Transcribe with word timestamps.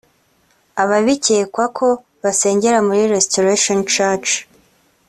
Aba 0.81 0.97
bikekwa 1.05 1.65
ko 1.77 1.87
basengeraga 2.23 2.85
muri 2.87 3.03
Restoration 3.13 3.79
Church 3.93 4.29